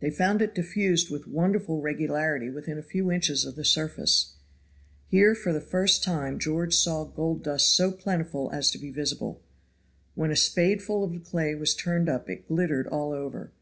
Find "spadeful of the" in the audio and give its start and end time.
10.36-11.18